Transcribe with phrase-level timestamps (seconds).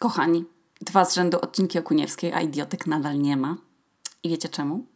[0.00, 0.44] Kochani,
[0.80, 3.56] dwa z rzędu odcinki o Kuniewskiej, a idiotyk nadal nie ma.
[4.22, 4.86] I wiecie czemu?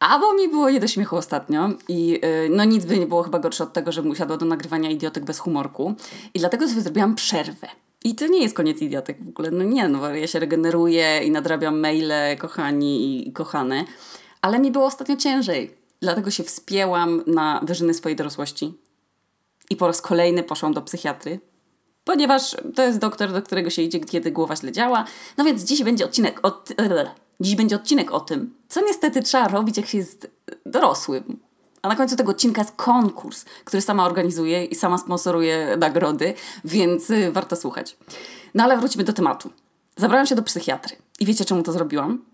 [0.00, 3.22] A bo mi było nie do śmiechu ostatnio i yy, no nic by nie było
[3.22, 5.94] chyba gorsze od tego, żebym usiadła do nagrywania idiotyk bez humorku.
[6.34, 7.68] I dlatego sobie zrobiłam przerwę.
[8.04, 9.50] I to nie jest koniec idiotyk w ogóle.
[9.50, 13.84] No nie, no ja się regeneruję i nadrabiam maile, kochani i kochane.
[14.42, 15.74] Ale mi było ostatnio ciężej.
[16.00, 18.74] Dlatego się wspięłam na wyżyny swojej dorosłości.
[19.70, 21.40] I po raz kolejny poszłam do psychiatry,
[22.08, 25.04] ponieważ to jest doktor, do którego się idzie, kiedy głowa źle działa.
[25.36, 26.64] No więc dziś będzie odcinek o,
[27.40, 30.30] dziś będzie odcinek o tym, co niestety trzeba robić, jak się jest
[30.66, 31.38] dorosłym.
[31.82, 37.10] A na końcu tego odcinka jest konkurs, który sama organizuje i sama sponsoruje nagrody, więc
[37.10, 37.96] y, warto słuchać.
[38.54, 39.50] No ale wróćmy do tematu.
[39.96, 40.96] Zabrałam się do psychiatry.
[41.20, 42.24] I wiecie, czemu to zrobiłam?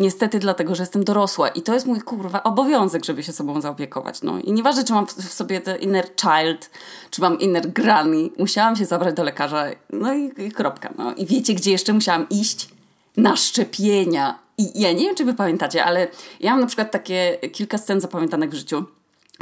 [0.00, 4.22] Niestety dlatego, że jestem dorosła i to jest mój kurwa obowiązek, żeby się sobą zaopiekować.
[4.22, 6.70] No i nieważne, czy mam w sobie ten inner child,
[7.10, 10.92] czy mam inner granny, musiałam się zabrać do lekarza, no i, i kropka.
[10.98, 11.14] No.
[11.14, 12.68] I wiecie, gdzie jeszcze musiałam iść?
[13.16, 14.38] Na szczepienia.
[14.58, 16.08] I ja nie wiem, czy wy pamiętacie, ale
[16.40, 18.84] ja mam na przykład takie kilka scen zapamiętanych w życiu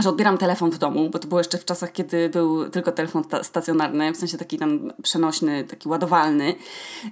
[0.02, 3.24] że odbieram telefon w domu, bo to było jeszcze w czasach, kiedy był tylko telefon
[3.42, 6.54] stacjonarny, w sensie taki tam przenośny, taki ładowalny.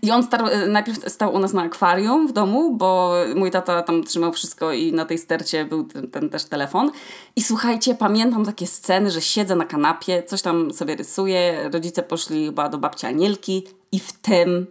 [0.03, 4.05] I on star- najpierw stał u nas na akwarium w domu, bo mój tata tam
[4.05, 6.91] trzymał wszystko i na tej stercie był ten, ten też telefon.
[7.37, 12.47] I słuchajcie, pamiętam takie sceny, że siedzę na kanapie, coś tam sobie rysuję, rodzice poszli
[12.47, 14.67] chyba do babci Anielki i w tym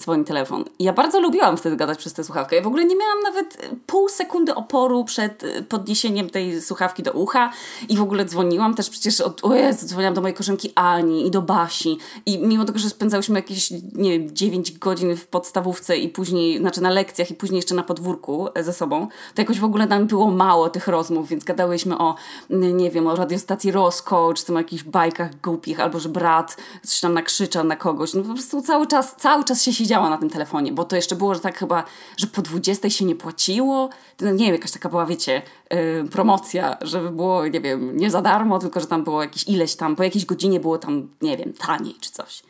[0.00, 0.64] dzwoni telefon.
[0.78, 2.56] Ja bardzo lubiłam wtedy gadać przez tę słuchawkę.
[2.56, 7.12] Ja w ogóle nie miałam nawet pół sekundy oporu przed y, podniesieniem tej słuchawki do
[7.12, 7.52] ucha
[7.88, 11.30] i w ogóle dzwoniłam też przecież od, o Jezu, dzwoniłam do mojej koleżanki Ani i
[11.30, 16.08] do Basi i mimo tego, że spędzałyśmy jakieś, nie wiem, 9 godzin w podstawówce i
[16.08, 19.64] później, znaczy na lekcjach i później jeszcze na podwórku e, ze sobą, to jakoś w
[19.64, 22.14] ogóle nam było mało tych rozmów, więc gadałyśmy o,
[22.50, 27.00] nie wiem, o radiostacji Rosco, czy tam o jakichś bajkach głupich, albo że brat coś
[27.00, 28.14] tam nakrzyczał na kogoś.
[28.14, 31.16] No po prostu cały czas, cały czas się siedziała na tym telefonie, bo to jeszcze
[31.16, 31.84] było, że tak chyba,
[32.16, 33.90] że po 20 się nie płaciło.
[34.20, 38.22] No, nie wiem, jakaś taka była, wiecie, yy, promocja, żeby było, nie wiem, nie za
[38.22, 41.52] darmo, tylko że tam było jakieś ileś tam, po jakiejś godzinie było tam, nie wiem,
[41.52, 42.42] taniej czy coś.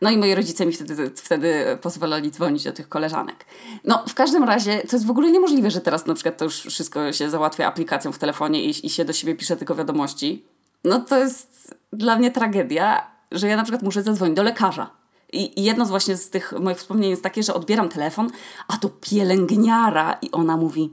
[0.00, 3.46] No i moi rodzice mi wtedy, wtedy pozwalali dzwonić do tych koleżanek.
[3.84, 6.60] No, w każdym razie to jest w ogóle niemożliwe, że teraz na przykład to już
[6.60, 10.44] wszystko się załatwia aplikacją w telefonie i, i się do siebie pisze tylko wiadomości.
[10.84, 15.01] No to jest dla mnie tragedia, że ja na przykład muszę zadzwonić do lekarza
[15.32, 18.30] i jedno z właśnie z tych moich wspomnień jest takie, że odbieram telefon,
[18.68, 20.90] a to pielęgniara i ona mówi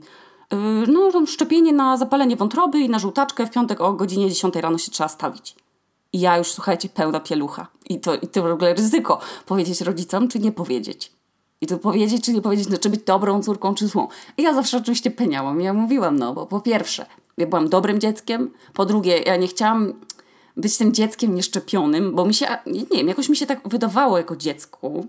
[0.52, 4.56] yy, no to szczepienie na zapalenie wątroby i na żółtaczkę w piątek o godzinie 10
[4.56, 5.54] rano się trzeba stawić.
[6.12, 7.66] I ja już, słuchajcie, pełna pielucha.
[7.88, 9.20] I to, i to w ogóle ryzyko.
[9.46, 11.12] Powiedzieć rodzicom, czy nie powiedzieć.
[11.60, 14.08] I to powiedzieć, czy nie powiedzieć, no, czy być dobrą córką, czy złą.
[14.36, 15.60] I ja zawsze oczywiście peniałam.
[15.60, 17.06] Ja mówiłam, no, bo po pierwsze,
[17.36, 18.50] ja byłam dobrym dzieckiem.
[18.74, 19.92] Po drugie, ja nie chciałam
[20.60, 24.36] być tym dzieckiem nieszczepionym, bo mi się, nie wiem, jakoś mi się tak wydawało jako
[24.36, 25.06] dziecku,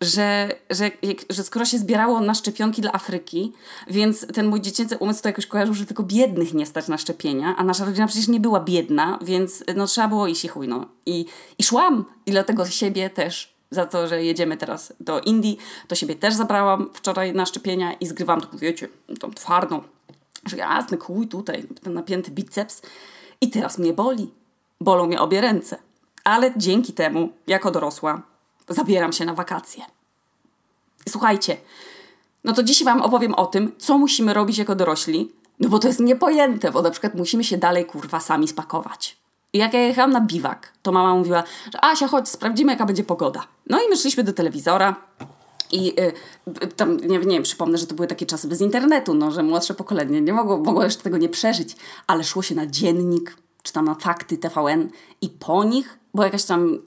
[0.00, 0.90] że, że,
[1.30, 3.52] że skoro się zbierało na szczepionki dla Afryki,
[3.88, 7.56] więc ten mój dziecięcy umysł to jakoś kojarzył, że tylko biednych nie stać na szczepienia,
[7.56, 10.86] a nasza rodzina przecież nie była biedna, więc no trzeba było iść i chuj, no.
[11.06, 11.26] I,
[11.58, 15.58] i szłam i dlatego siebie też za to, że jedziemy teraz do Indii,
[15.88, 18.88] to siebie też zabrałam wczoraj na szczepienia i zgrywam taką, wiecie,
[19.20, 19.82] tą twardą,
[20.46, 22.82] że jasny chuj tutaj, ten napięty biceps
[23.40, 24.30] i teraz mnie boli
[24.80, 25.78] bolą mnie obie ręce.
[26.24, 28.22] Ale dzięki temu, jako dorosła,
[28.68, 29.84] zabieram się na wakacje.
[31.08, 31.56] Słuchajcie,
[32.44, 35.88] no to dzisiaj Wam opowiem o tym, co musimy robić jako dorośli, no bo to
[35.88, 39.16] jest niepojęte, bo na przykład musimy się dalej kurwa sami spakować.
[39.52, 43.04] I jak ja jechałam na biwak, to mama mówiła, że Asia, chodź, sprawdzimy jaka będzie
[43.04, 43.46] pogoda.
[43.66, 44.96] No i my szliśmy do telewizora
[45.72, 49.30] i y, tam, nie, nie wiem, przypomnę, że to były takie czasy bez internetu, no,
[49.30, 51.76] że młodsze pokolenie nie mogło, mogło jeszcze tego nie przeżyć,
[52.06, 54.88] ale szło się na dziennik, czy tam na fakty TVN
[55.22, 56.78] i po nich, bo jakaś tam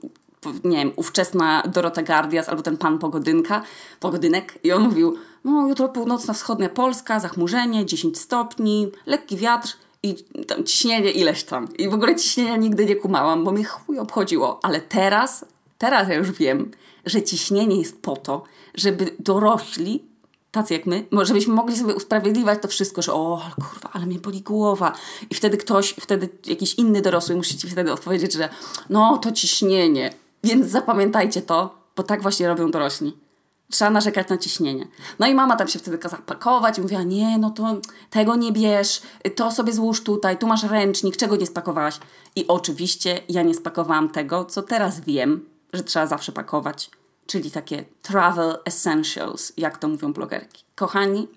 [0.63, 3.61] nie wiem, ówczesna Dorota Gardias albo ten pan Pogodynka,
[3.99, 10.15] Pogodynek i on mówił, no jutro północna-wschodnia Polska, zachmurzenie, 10 stopni, lekki wiatr i
[10.47, 11.67] tam ciśnienie ileś tam.
[11.77, 14.59] I w ogóle ciśnienia nigdy nie kumałam, bo mnie chuj obchodziło.
[14.63, 15.45] Ale teraz,
[15.77, 16.71] teraz ja już wiem,
[17.05, 18.43] że ciśnienie jest po to,
[18.75, 20.03] żeby dorośli
[20.53, 24.41] tacy jak my, żebyśmy mogli sobie usprawiedliwiać to wszystko, że o kurwa, ale mnie boli
[24.41, 24.93] głowa.
[25.29, 28.49] I wtedy ktoś, wtedy jakiś inny dorosły musi ci wtedy odpowiedzieć, że
[28.89, 30.13] no to ciśnienie.
[30.43, 33.17] Więc zapamiętajcie to, bo tak właśnie robią dorośli.
[33.71, 34.87] Trzeba narzekać na ciśnienie.
[35.19, 37.75] No i mama tam się wtedy kazała pakować i mówiła, nie, no to
[38.09, 39.01] tego nie bierz,
[39.35, 41.99] to sobie złóż tutaj, tu masz ręcznik, czego nie spakowałaś?
[42.35, 46.89] I oczywiście ja nie spakowałam tego, co teraz wiem, że trzeba zawsze pakować.
[47.25, 50.63] Czyli takie travel essentials, jak to mówią blogerki.
[50.75, 51.27] Kochani,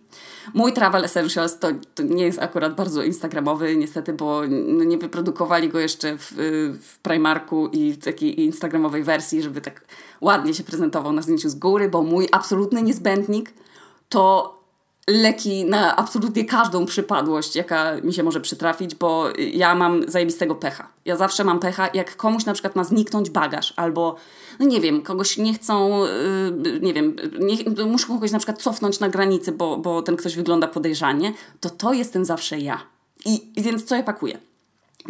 [0.54, 5.68] mój travel essentials to, to nie jest akurat bardzo instagramowy, niestety, bo no nie wyprodukowali
[5.68, 6.32] go jeszcze w,
[6.82, 9.84] w Primarku i w takiej instagramowej wersji, żeby tak
[10.20, 13.52] ładnie się prezentował na zdjęciu z góry, bo mój absolutny niezbędnik
[14.08, 14.56] to
[15.08, 20.95] leki na absolutnie każdą przypadłość, jaka mi się może przytrafić, bo ja mam zajebistego pecha.
[21.06, 24.16] Ja zawsze mam pecha, jak komuś na przykład ma zniknąć bagaż, albo,
[24.58, 26.04] no nie wiem, kogoś nie chcą,
[26.64, 30.36] yy, nie wiem, nie, muszę kogoś na przykład cofnąć na granicy, bo, bo ten ktoś
[30.36, 32.80] wygląda podejrzanie, to to jestem zawsze ja.
[33.24, 34.38] I, i więc co ja pakuję?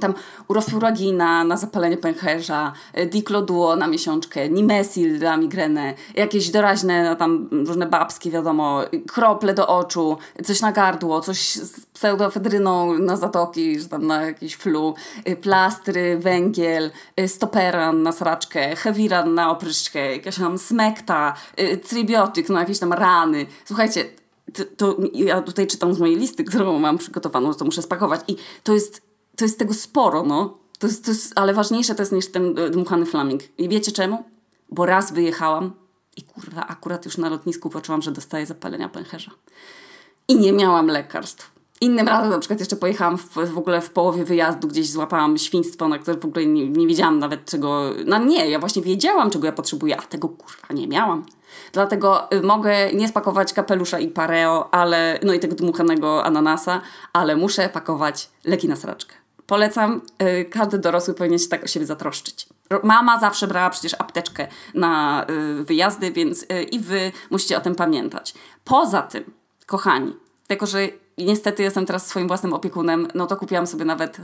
[0.00, 0.14] Tam
[0.48, 7.48] urofuragina na zapalenie pęcherza, e, dikloduo na miesiączkę, nimesil na migrenę, jakieś doraźne, no tam
[7.66, 8.80] różne babskie, wiadomo,
[9.12, 14.56] krople do oczu, coś na gardło, coś z pseudoefedryną na zatoki, czy tam na jakiś
[14.56, 14.94] flu,
[15.24, 21.34] e, plastry, węgiel, e, stoperan na sraczkę, hewiran na opryszczkę, jakaś tam smekta,
[21.88, 23.46] tribiotyk na jakieś tam rany.
[23.64, 24.04] Słuchajcie,
[24.52, 28.36] to, to ja tutaj czytam z mojej listy, którą mam przygotowaną, to muszę spakować i
[28.62, 29.02] to jest
[29.36, 30.58] to jest tego sporo, no.
[30.78, 33.42] To jest, to jest, ale ważniejsze to jest niż ten e, dmuchany flaming.
[33.58, 34.24] I wiecie czemu?
[34.68, 35.72] Bo raz wyjechałam
[36.16, 39.30] i kurwa, akurat już na lotnisku poczułam, że dostaję zapalenia pęcherza.
[40.28, 41.56] I nie miałam lekarstw.
[41.80, 45.88] Innym razem na przykład jeszcze pojechałam w, w ogóle w połowie wyjazdu, gdzieś złapałam świństwo,
[45.88, 47.90] na które w ogóle nie, nie wiedziałam nawet czego...
[48.06, 51.26] No nie, ja właśnie wiedziałam, czego ja potrzebuję, a tego kurwa nie miałam.
[51.72, 56.80] Dlatego y, mogę nie spakować kapelusza i pareo, ale, no i tego dmuchanego ananasa,
[57.12, 59.25] ale muszę pakować leki na sraczkę.
[59.46, 62.46] Polecam, y, każdy dorosły powinien się tak o siebie zatroszczyć.
[62.82, 67.74] Mama zawsze brała przecież apteczkę na y, wyjazdy, więc y, i wy musicie o tym
[67.74, 68.34] pamiętać.
[68.64, 69.24] Poza tym,
[69.66, 70.16] kochani,
[70.48, 70.88] jako że
[71.18, 74.16] niestety jestem teraz swoim własnym opiekunem, no to kupiłam sobie nawet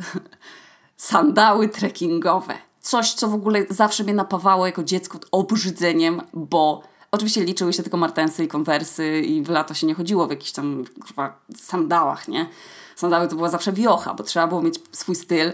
[0.97, 2.55] sandały trekkingowe.
[2.81, 6.83] Coś, co w ogóle zawsze mnie napawało jako dziecko obrzydzeniem, bo
[7.13, 10.53] oczywiście liczyły się tylko martensy i konwersy i w lato się nie chodziło w jakichś
[10.53, 12.49] tam kurwa, sandałach, nie?
[12.97, 15.53] Sandały to była zawsze wiocha, bo trzeba było mieć swój styl,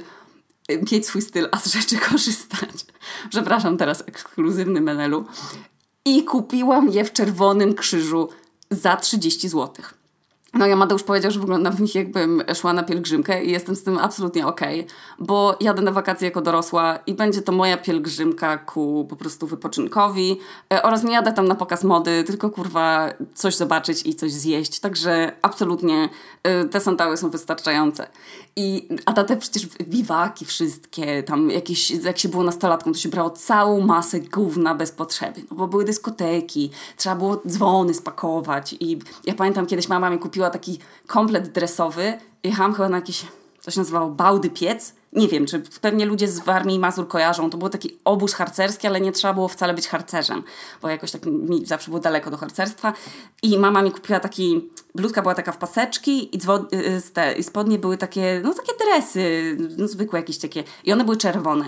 [0.92, 2.86] mieć swój styl, a z rzeczy korzystać.
[3.30, 5.24] Przepraszam teraz, ekskluzywny menelu.
[6.04, 8.28] I kupiłam je w Czerwonym Krzyżu
[8.70, 9.97] za 30 złotych.
[10.54, 13.82] No ja Mateusz powiedział, że wyglądam w nich jakbym szła na pielgrzymkę i jestem z
[13.82, 18.58] tym absolutnie okej, okay, bo jadę na wakacje jako dorosła i będzie to moja pielgrzymka
[18.58, 20.40] ku po prostu wypoczynkowi
[20.72, 24.80] e, oraz nie jadę tam na pokaz mody, tylko kurwa coś zobaczyć i coś zjeść,
[24.80, 26.08] także absolutnie
[26.70, 28.06] te sandały są wystarczające.
[28.56, 33.30] I, a te przecież biwaki wszystkie, tam jakieś, jak się było nastolatką, to się brało
[33.30, 38.76] całą masę gówna bez potrzeby, no bo były dyskoteki, trzeba było dzwony spakować.
[38.80, 43.26] I ja pamiętam kiedyś mama mi kupiła taki komplet dresowy, jechałam chyba na jakiś,
[43.62, 47.50] to się nazywało Bałdy Piec, nie wiem, czy pewnie ludzie z Warmii i Mazur kojarzą,
[47.50, 50.42] to był taki obóz harcerski, ale nie trzeba było wcale być harcerzem,
[50.82, 52.92] bo jakoś tak mi zawsze było daleko do harcerstwa
[53.42, 57.42] i mama mi kupiła taki, bluzka była taka w paseczki i, dzwo, y, te, i
[57.42, 61.64] spodnie były takie, no takie dresy, no, zwykłe jakieś takie i one były czerwone.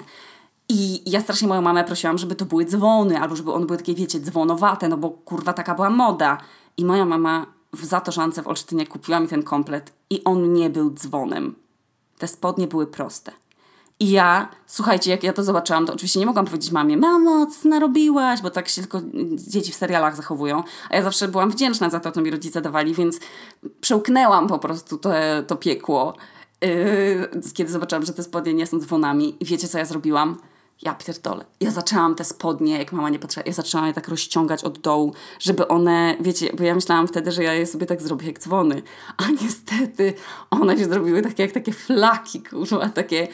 [0.68, 3.94] I ja strasznie moją mamę prosiłam, żeby to były dzwony, albo żeby one były takie,
[3.94, 6.38] wiecie, dzwonowate, no bo kurwa taka była moda.
[6.76, 10.90] I moja mama w Zatorzance w Olsztynie kupiła mi ten komplet i on nie był
[10.90, 11.54] dzwonem.
[12.20, 13.32] Te spodnie były proste.
[14.00, 17.68] I ja, słuchajcie, jak ja to zobaczyłam, to oczywiście nie mogłam powiedzieć mamie, mamo, co
[17.68, 19.00] narobiłaś, bo tak się tylko
[19.34, 20.62] dzieci w serialach zachowują.
[20.90, 23.20] A ja zawsze byłam wdzięczna za to, co mi rodzice dawali, więc
[23.80, 24.98] przełknęłam po prostu
[25.46, 26.14] to, piekło,
[26.60, 29.36] yy, kiedy zobaczyłam, że te spodnie nie są dzwonami.
[29.40, 30.36] I wiecie, co ja zrobiłam?
[30.82, 31.44] Ja pierdolę.
[31.60, 35.14] Ja zaczęłam te spodnie, jak mama nie potrzeba, ja zaczęłam je tak rozciągać od dołu,
[35.40, 38.82] żeby one, wiecie, bo ja myślałam wtedy, że ja je sobie tak zrobię jak dzwony,
[39.16, 40.14] a niestety
[40.50, 43.28] one się zrobiły takie jak takie flaki, kurwa, takie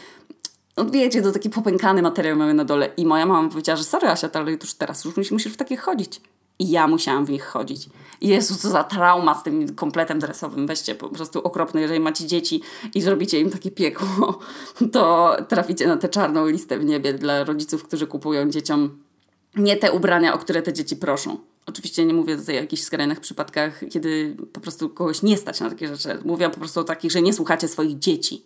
[0.77, 2.91] no wiecie, to taki popękany materiał mamy na dole.
[2.97, 6.21] I moja mama powiedziała, że sorry Asia, ale już teraz już musisz w takie chodzić.
[6.59, 7.89] I ja musiałam w nich chodzić.
[8.21, 10.67] Jezu, co za trauma z tym kompletem dresowym.
[10.67, 12.63] Weźcie po prostu okropne, jeżeli macie dzieci
[12.95, 14.39] i zrobicie im takie piekło,
[14.93, 18.99] to traficie na tę czarną listę w niebie dla rodziców, którzy kupują dzieciom
[19.57, 21.39] nie te ubrania, o które te dzieci proszą.
[21.67, 25.71] Oczywiście nie mówię tutaj o jakichś skrajnych przypadkach, kiedy po prostu kogoś nie stać na
[25.71, 26.19] takie rzeczy.
[26.25, 28.45] Mówię po prostu o takich, że nie słuchacie swoich dzieci.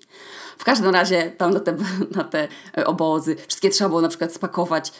[0.59, 1.77] W każdym razie tam na te,
[2.17, 2.49] na te
[2.79, 4.93] e, obozy wszystkie trzeba było na przykład spakować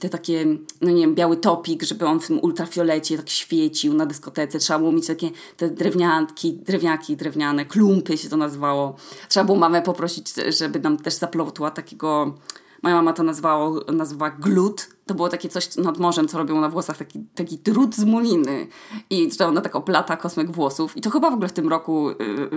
[0.00, 0.46] te takie,
[0.80, 4.58] no nie wiem, biały topik, żeby on w tym ultrafiolecie tak świecił na dyskotece.
[4.58, 8.96] Trzeba było mieć takie te drewnianki, drewniaki drewniane, klumpy się to nazywało.
[9.28, 12.34] Trzeba było mamę poprosić, żeby nam też zaplotła takiego
[12.82, 14.88] Moja mama to nazwała, nazwała glut.
[15.06, 18.66] To było takie coś nad morzem, co robią na włosach, taki, taki drut z muliny.
[19.10, 20.96] I że ona tak oplata kosmyk włosów.
[20.96, 22.50] I to chyba w ogóle w tym roku yy,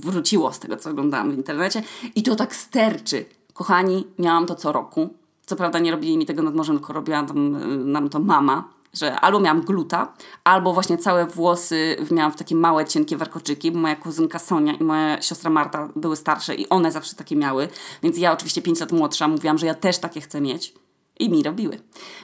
[0.00, 1.82] wróciło z tego, co oglądałam w internecie.
[2.14, 3.24] I to tak sterczy.
[3.54, 5.08] Kochani, miałam to co roku.
[5.46, 8.68] Co prawda nie robili mi tego nad morzem, tylko robiła tam, y, nam to mama,
[8.98, 10.12] że albo miałam gluta,
[10.44, 14.84] albo właśnie całe włosy miałam w takie małe, cienkie warkoczyki, bo moja kuzynka Sonia i
[14.84, 17.68] moja siostra Marta były starsze i one zawsze takie miały,
[18.02, 20.74] więc ja oczywiście 5 lat młodsza mówiłam, że ja też takie chcę mieć.
[21.20, 21.78] I mi robiły.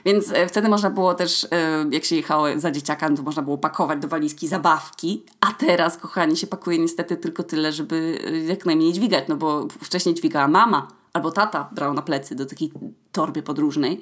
[0.05, 3.57] Więc e, wtedy można było też, e, jak się jechało za dzieciaka, to można było
[3.57, 8.65] pakować do walizki zabawki, a teraz, kochani, się pakuje niestety tylko tyle, żeby e, jak
[8.65, 12.71] najmniej dźwigać, no bo wcześniej dźwigała mama albo tata brał na plecy do takiej
[13.11, 14.01] torby podróżnej.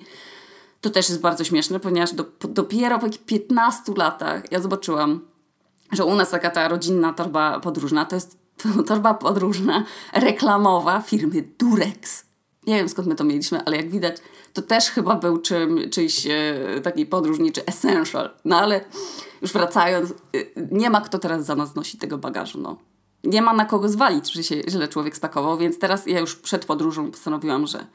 [0.84, 5.20] To też jest bardzo śmieszne, ponieważ do, dopiero po 15 latach ja zobaczyłam,
[5.92, 8.38] że u nas taka ta rodzinna torba podróżna to jest
[8.88, 12.26] torba podróżna reklamowa firmy Durex.
[12.68, 14.18] Nie wiem skąd my to mieliśmy, ale jak widać,
[14.54, 18.30] to też chyba był czym, czyjś e, taki podróżniczy essential.
[18.46, 18.86] No ale
[19.42, 20.14] już wracając, e,
[20.72, 22.60] nie ma kto teraz za nas nosi tego bagażu.
[22.62, 22.78] No.
[23.24, 26.66] Nie ma na kogo zwalić, że się źle człowiek spakował, więc teraz ja już przed
[26.66, 27.86] podróżą postanowiłam, że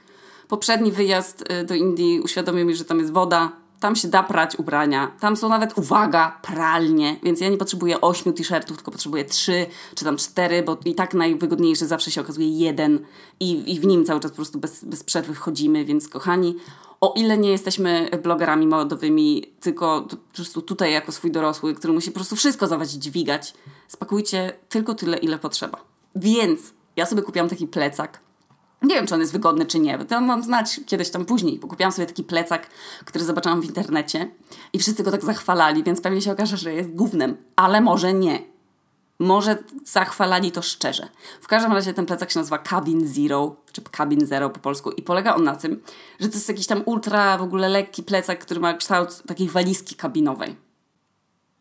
[0.49, 4.57] poprzedni wyjazd e, do Indii uświadomił mi, że tam jest woda, tam się da prać
[4.57, 5.13] ubrania.
[5.21, 7.17] Tam są nawet, uwaga, pralnie.
[7.23, 11.15] Więc ja nie potrzebuję ośmiu t-shirtów, tylko potrzebuję trzy czy tam cztery, bo i tak
[11.15, 13.01] najwygodniejszy zawsze się okazuje jeden
[13.41, 15.85] i, i w nim cały czas po prostu bez, bez przerwy wchodzimy.
[15.85, 16.57] Więc kochani,
[17.01, 22.11] o ile nie jesteśmy blogerami modowymi, tylko po prostu tutaj jako swój dorosły, który musi
[22.11, 23.55] po prostu wszystko zawać dźwigać,
[23.89, 25.79] spakujcie tylko tyle, ile potrzeba.
[26.17, 26.61] Więc
[26.97, 28.21] ja sobie kupiłam taki plecak
[28.83, 29.99] nie wiem, czy on jest wygodny, czy nie.
[29.99, 32.67] To mam znać kiedyś tam później, bo kupiłam sobie taki plecak,
[33.05, 34.31] który zobaczyłam w internecie
[34.73, 37.37] i wszyscy go tak zachwalali, więc pewnie się okaże, że jest gównem.
[37.57, 38.43] Ale może nie.
[39.19, 41.09] Może zachwalali to szczerze.
[41.41, 45.03] W każdym razie ten plecak się nazywa Cabin Zero, czy Cabin Zero po polsku i
[45.03, 45.83] polega on na tym,
[46.21, 49.95] że to jest jakiś tam ultra w ogóle lekki plecak, który ma kształt takiej walizki
[49.95, 50.57] kabinowej.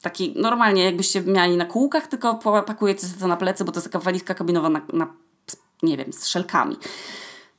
[0.01, 3.99] Taki normalnie jakbyście mieli na kółkach, tylko pakujecie to na plecy, bo to jest taka
[3.99, 5.13] walizka kabinowa na, na
[5.83, 6.75] nie wiem, z szelkami.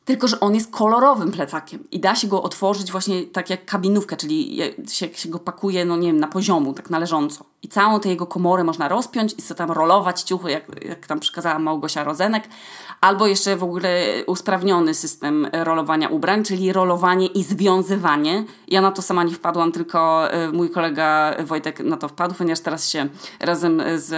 [0.09, 4.17] Tylko, że on jest kolorowym plecakiem i da się go otworzyć właśnie tak jak kabinówkę,
[4.17, 4.59] czyli
[4.91, 7.45] się, się go pakuje, no nie wiem, na poziomu, tak należąco.
[7.63, 11.21] I całą tę jego komorę można rozpiąć i sobie tam rolować ciuchy, jak, jak tam
[11.21, 12.49] przekazała Małgosia Rozenek,
[13.01, 18.45] albo jeszcze w ogóle usprawniony system rolowania ubrań, czyli rolowanie i związywanie.
[18.69, 22.61] Ja na to sama nie wpadłam, tylko y, mój kolega Wojtek na to wpadł, ponieważ
[22.61, 23.09] teraz się
[23.41, 24.11] razem z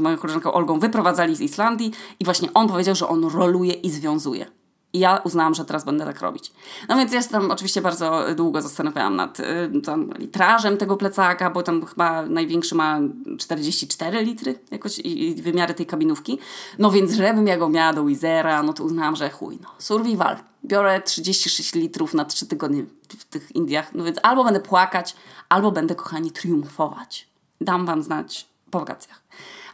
[0.00, 4.58] moją koleżanką Olgą wyprowadzali z Islandii i właśnie on powiedział, że on roluje i związuje.
[4.92, 6.52] I ja uznałam, że teraz będę tak robić.
[6.88, 9.44] No więc ja się tam oczywiście bardzo długo zastanawiałam nad y,
[9.84, 13.00] tam, litrażem tego plecaka, bo tam chyba największy ma
[13.38, 16.38] 44 litry jakoś i, i wymiary tej kabinówki.
[16.78, 20.36] No więc żebym ja go miała do Wizera, no to uznałam, że chuj, no survival.
[20.64, 25.16] Biorę 36 litrów na 3 tygodnie w tych Indiach, no więc albo będę płakać,
[25.48, 27.28] albo będę, kochani, triumfować.
[27.60, 29.22] Dam wam znać po wakacjach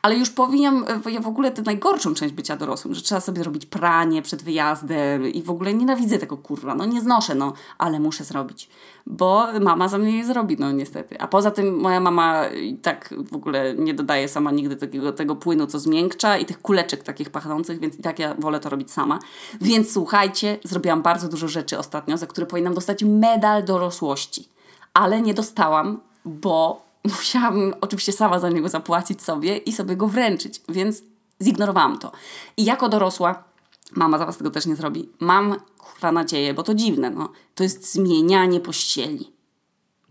[0.05, 3.67] ale już powiem ja w ogóle tę najgorszą część bycia dorosłym, że trzeba sobie robić
[3.67, 8.25] pranie przed wyjazdem i w ogóle nienawidzę tego kurwa, no nie znoszę, no, ale muszę
[8.25, 8.69] zrobić,
[9.07, 11.21] bo mama za mnie nie zrobi, no niestety.
[11.21, 15.37] A poza tym moja mama i tak w ogóle nie dodaje sama nigdy takiego, tego
[15.37, 18.91] płynu, co zmiękcza i tych kuleczek takich pachnących, więc i tak ja wolę to robić
[18.91, 19.19] sama.
[19.61, 24.49] Więc słuchajcie, zrobiłam bardzo dużo rzeczy ostatnio, za które powinnam dostać medal dorosłości,
[24.95, 30.61] ale nie dostałam, bo musiałam oczywiście sama za niego zapłacić sobie i sobie go wręczyć,
[30.69, 31.03] więc
[31.43, 32.13] zignorowałam to.
[32.57, 33.45] I jako dorosła,
[33.93, 37.63] mama za was tego też nie zrobi, mam kurwa nadzieję, bo to dziwne, no, to
[37.63, 39.34] jest zmienianie pościeli.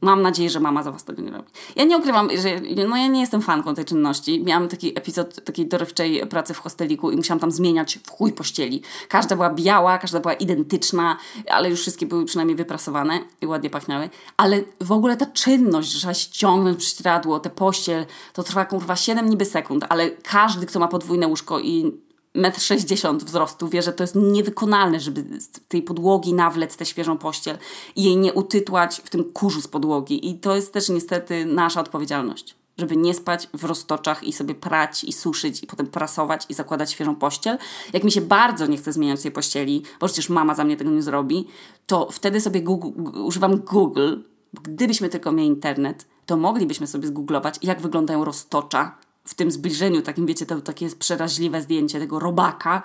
[0.04, 1.50] Mam nadzieję, że mama za was tego nie robi.
[1.76, 4.44] Ja nie ukrywam, że no ja nie jestem fanką tej czynności.
[4.44, 8.82] Miałam taki epizod takiej dorywczej pracy w hosteliku i musiałam tam zmieniać w chuj pościeli.
[9.08, 11.18] Każda była biała, każda była identyczna,
[11.50, 14.10] ale już wszystkie były przynajmniej wyprasowane i ładnie pachniały.
[14.38, 19.30] Ale w ogóle ta czynność, że trzeba ściągnąć prześcieradło, tę pościel, to trwa kurwa 7
[19.30, 22.04] niby sekund, ale każdy, kto ma podwójne łóżko i
[22.36, 27.18] metr sześćdziesiąt wzrostu wie, że to jest niewykonalne, żeby z tej podłogi nawlec tę świeżą
[27.18, 27.58] pościel
[27.96, 30.30] i jej nie utytłać w tym kurzu z podłogi.
[30.30, 32.56] I to jest też niestety nasza odpowiedzialność.
[32.78, 36.92] Żeby nie spać w roztoczach i sobie prać i suszyć i potem prasować i zakładać
[36.92, 37.58] świeżą pościel.
[37.94, 40.92] Jak mi się bardzo nie chce zmieniać tej pościeli, bo przecież mama za mnie tego
[40.92, 41.48] nie zrobi,
[41.88, 44.16] to wtedy sobie Google, używam Google.
[44.64, 50.26] Gdybyśmy tylko mieli internet, to moglibyśmy sobie zgooglować, jak wyglądają roztocza w tym zbliżeniu, takim
[50.26, 52.84] wiecie, to takie przeraźliwe zdjęcie tego robaka.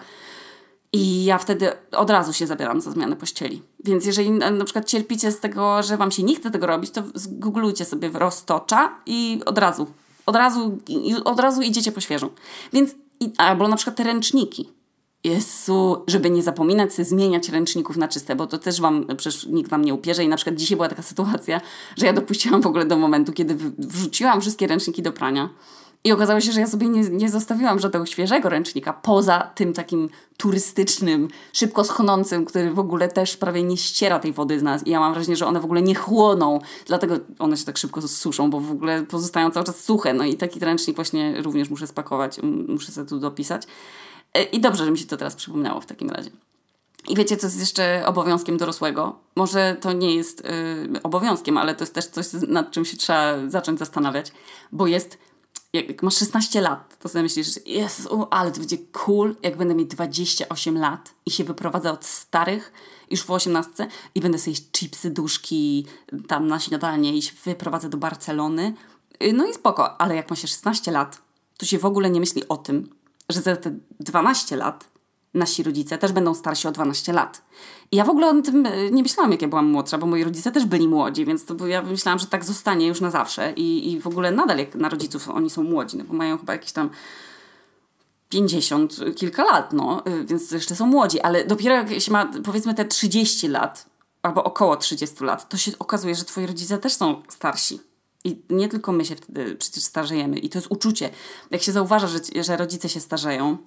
[0.93, 3.63] I ja wtedy od razu się zabieram za zmianę pościeli.
[3.85, 7.03] Więc jeżeli na przykład cierpicie z tego, że wam się nie chce tego robić, to
[7.15, 9.87] zgooglujcie sobie roztocza i od razu,
[10.27, 10.79] od razu,
[11.25, 12.29] od razu idziecie po świeżą.
[12.73, 12.95] Więc,
[13.37, 14.69] albo na przykład te ręczniki.
[15.25, 19.71] Jezu, żeby nie zapominać sobie zmieniać ręczników na czyste, bo to też wam, przecież nikt
[19.71, 21.61] wam nie upierze i na przykład dzisiaj była taka sytuacja,
[21.97, 25.51] że ja dopuściłam w ogóle do momentu, kiedy wrzuciłam wszystkie ręczniki do prania
[26.05, 30.09] I okazało się, że ja sobie nie, nie zostawiłam żadnego świeżego ręcznika, poza tym takim
[30.37, 34.87] turystycznym, szybko schnącym, który w ogóle też prawie nie ściera tej wody z nas.
[34.87, 38.03] I ja mam wrażenie, że one w ogóle nie chłoną, dlatego one się tak szybko
[38.03, 40.15] suszą, bo w ogóle pozostają cały czas suche.
[40.15, 43.63] No i taki ręcznik właśnie również muszę spakować, muszę sobie tu dopisać.
[44.35, 46.31] E, I dobrze, że mi się to teraz przypomniało w takim razie.
[47.09, 49.19] I wiecie, co jest jeszcze obowiązkiem dorosłego?
[49.37, 53.35] Może to nie jest y, obowiązkiem, ale to jest też coś, nad czym się trzeba
[53.49, 54.33] zacząć zastanawiać,
[54.73, 55.19] bo jest,
[55.73, 59.89] jak masz 16 lat, to sobie myślisz, jest, ale to będzie cool, jak będę mieć
[59.89, 62.73] 28 lat i się wyprowadzę od starych,
[63.11, 65.87] już w 18 i będę sobie jeść chipsy, duszki
[66.29, 68.75] tam na śniadanie i się wyprowadzę do Barcelony.
[69.23, 71.23] Y, no i spoko, ale jak ma się 16 lat,
[71.57, 72.91] to się w ogóle nie myśli o tym,
[73.29, 74.98] że za te 12 lat
[75.35, 77.43] nasi rodzice też będą starsi o 12 lat.
[77.93, 80.25] I ja w ogóle o tym e, nie myślałam, jak ja byłam młodsza, bo moi
[80.25, 83.53] rodzice też byli młodzi, więc to ja myślałam, że tak zostanie już na zawsze.
[83.57, 86.53] I, i w ogóle nadal jak na rodziców oni są młodzi, no bo mają chyba
[86.53, 86.91] jakieś tam
[88.29, 92.75] 50, kilka lat, no, e, więc jeszcze są młodzi, ale dopiero jak się ma powiedzmy
[92.75, 93.87] te 30 lat,
[94.23, 97.81] albo około 30 lat, to się okazuje, że twoi rodzice też są starsi.
[98.25, 100.39] I nie tylko my się wtedy przecież starzejemy.
[100.39, 101.11] I to jest uczucie.
[101.51, 103.59] Jak się zauważa, że, że rodzice się starzeją,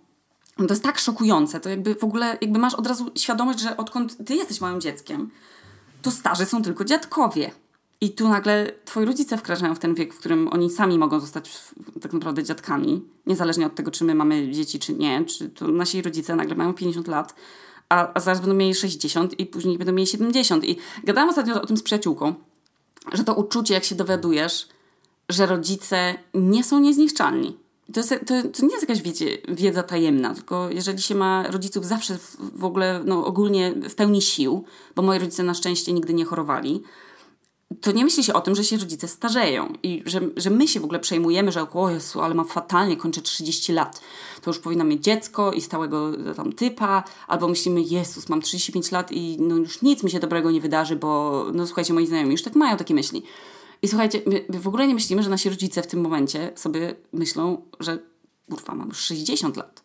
[0.58, 1.60] to jest tak szokujące.
[1.60, 5.30] To jakby w ogóle, jakby masz od razu świadomość, że odkąd ty jesteś małym dzieckiem,
[6.02, 7.52] to starzy są tylko dziadkowie.
[8.02, 11.58] I tu nagle twoi rodzice wkraczają w ten wiek, w którym oni sami mogą zostać
[12.02, 13.02] tak naprawdę dziadkami.
[13.26, 15.26] Niezależnie od tego, czy my mamy dzieci, czy nie.
[15.26, 17.36] Czy to nasi rodzice nagle mają 50 lat,
[17.90, 20.66] a, a zaraz będą mieli 60 i później będą mieli 70.
[20.66, 22.34] I gadałam ostatnio o tym z przyjaciółką,
[23.14, 24.68] że to uczucie, jak się dowiadujesz,
[25.30, 27.58] że rodzice nie są niezniszczalni.
[27.94, 29.02] To, jest, to, to nie jest jakaś
[29.50, 34.22] wiedza tajemna, tylko jeżeli się ma rodziców zawsze w, w ogóle, no ogólnie w pełni
[34.22, 34.64] sił,
[34.96, 36.84] bo moi rodzice na szczęście nigdy nie chorowali,
[37.82, 40.80] to nie myśli się o tym, że się rodzice starzeją i że, że my się
[40.80, 44.02] w ogóle przejmujemy, że o Jezu, ale mam fatalnie, kończę 30 lat,
[44.42, 49.12] to już powinna mieć dziecko i stałego tam typa, albo myślimy, Jezus, mam 35 lat
[49.12, 52.44] i no już nic mi się dobrego nie wydarzy, bo no słuchajcie, moi znajomi już
[52.44, 53.24] tak mają takie myśli.
[53.82, 57.62] I słuchajcie, my, w ogóle nie myślimy, że nasi rodzice w tym momencie sobie myślą,
[57.80, 58.00] że
[58.50, 59.82] kurwa, mam już 60 lat.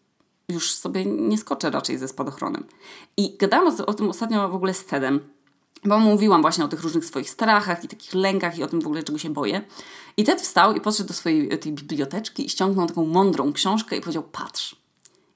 [0.48, 2.64] Już sobie nie skoczę raczej ze spadochronem.
[3.16, 5.20] I gadałam o, o tym ostatnio w ogóle z Tedem,
[5.84, 8.86] bo mówiłam właśnie o tych różnych swoich strachach i takich lękach i o tym w
[8.86, 9.62] ogóle, czego się boję.
[10.16, 14.00] I Ted wstał i podszedł do swojej tej biblioteczki i ściągnął taką mądrą książkę i
[14.00, 14.76] powiedział, patrz.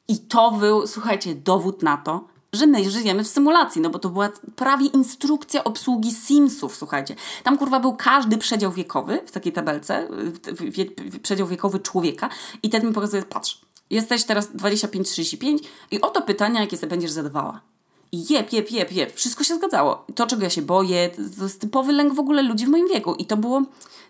[0.08, 4.08] I to był, słuchajcie, dowód na to, że my żyjemy w symulacji, no bo to
[4.08, 7.14] była prawie instrukcja obsługi Simsów, słuchajcie.
[7.42, 10.08] Tam kurwa był każdy przedział wiekowy w takiej tabelce,
[11.22, 12.28] przedział wiekowy człowieka
[12.62, 13.60] i ten mi pokazuje, patrz,
[13.90, 15.58] jesteś teraz 25-35
[15.90, 17.60] i oto pytania, jakie sobie będziesz zadawała.
[18.12, 19.12] I jep, jep, jep, jep.
[19.14, 20.04] Wszystko się zgadzało.
[20.14, 23.14] To, czego ja się boję, to jest typowy lęk w ogóle ludzi w moim wieku.
[23.14, 23.62] I to było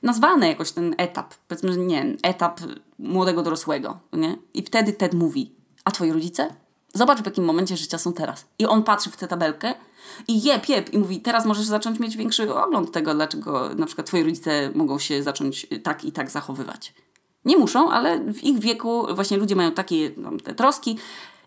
[0.03, 2.61] nazwane jakoś ten etap, powiedzmy, że nie etap
[2.98, 4.37] młodego dorosłego, nie?
[4.55, 5.53] I wtedy Ted mówi,
[5.85, 6.55] a twoi rodzice?
[6.94, 8.46] Zobacz, w jakim momencie życia są teraz.
[8.59, 9.74] I on patrzy w tę tabelkę
[10.29, 14.07] i jep, jep, i mówi, teraz możesz zacząć mieć większy ogląd tego, dlaczego na przykład
[14.07, 16.94] twoi rodzice mogą się zacząć tak i tak zachowywać.
[17.44, 20.98] Nie muszą, ale w ich wieku właśnie ludzie mają takie no, te troski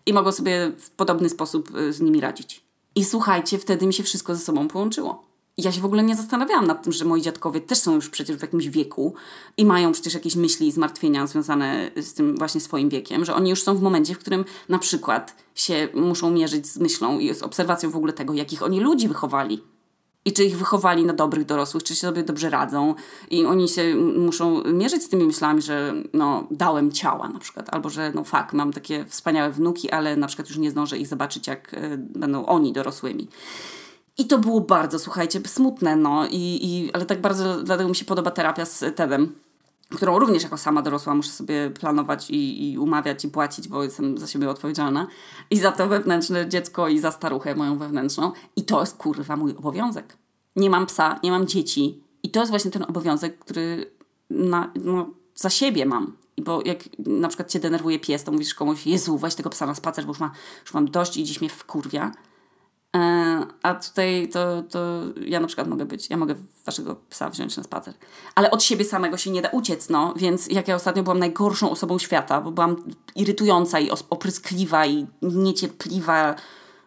[0.06, 2.64] i mogą sobie w podobny sposób y, z nimi radzić.
[2.94, 6.66] I słuchajcie, wtedy mi się wszystko ze sobą połączyło ja się w ogóle nie zastanawiałam
[6.66, 9.14] nad tym, że moi dziadkowie też są już przecież w jakimś wieku
[9.56, 13.50] i mają przecież jakieś myśli i zmartwienia związane z tym właśnie swoim wiekiem, że oni
[13.50, 17.42] już są w momencie, w którym na przykład się muszą mierzyć z myślą i z
[17.42, 19.62] obserwacją w ogóle tego, jakich oni ludzi wychowali.
[20.26, 22.94] I czy ich wychowali na dobrych dorosłych, czy się sobie dobrze radzą.
[23.30, 27.90] I oni się muszą mierzyć z tymi myślami, że no, dałem ciała na przykład, albo
[27.90, 31.46] że no fakt, mam takie wspaniałe wnuki, ale na przykład już nie zdążę ich zobaczyć,
[31.46, 33.28] jak y, będą oni dorosłymi.
[34.18, 36.26] I to było bardzo, słuchajcie, smutne, no.
[36.26, 39.34] I, i, ale tak bardzo, dlatego mi się podoba terapia z Tedem,
[39.90, 44.18] którą również jako sama dorosła muszę sobie planować i, i umawiać i płacić, bo jestem
[44.18, 45.06] za siebie odpowiedzialna.
[45.50, 48.32] I za to wewnętrzne dziecko i za staruchę moją wewnętrzną.
[48.56, 50.16] I to jest kurwa mój obowiązek.
[50.56, 52.02] Nie mam psa, nie mam dzieci.
[52.22, 53.90] I to jest właśnie ten obowiązek, który
[54.30, 56.16] na, no, za siebie mam.
[56.38, 59.74] Bo jak na przykład cię denerwuje pies, to mówisz komuś, Jezu, weź tego psa na
[59.74, 60.30] spacer, bo już, ma,
[60.62, 62.12] już mam dość i dziś mnie wkurwia
[63.62, 66.34] a tutaj to, to ja na przykład mogę być, ja mogę
[66.66, 67.94] waszego psa wziąć na spacer.
[68.34, 70.14] Ale od siebie samego się nie da uciec, no.
[70.16, 72.76] Więc jak ja ostatnio byłam najgorszą osobą świata, bo byłam
[73.16, 76.34] irytująca i opryskliwa i niecierpliwa,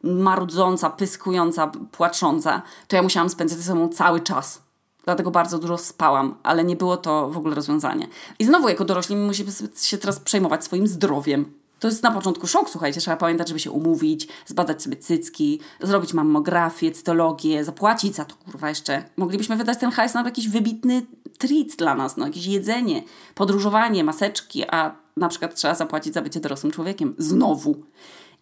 [0.04, 4.62] marudząca, pyskująca, płacząca, to ja musiałam spędzać ze sobą cały czas.
[5.06, 8.08] Dlatego bardzo dużo spałam, ale nie było to w ogóle rozwiązanie.
[8.40, 12.70] I znowu jako dorośli musimy się teraz przejmować swoim zdrowiem To jest na początku szok,
[12.70, 18.36] słuchajcie, trzeba pamiętać, żeby się umówić, zbadać sobie cycki, zrobić mammografię, cytologię, zapłacić za to,
[18.36, 19.04] kurwa, jeszcze.
[19.18, 21.02] Moglibyśmy wydać ten hajs na jakiś wybitny
[21.38, 23.04] treat dla nas, no jakieś jedzenie,
[23.36, 27.16] podróżowanie, maseczki, a na przykład trzeba zapłacić za bycie dorosłym człowiekiem.
[27.18, 27.84] Znowu.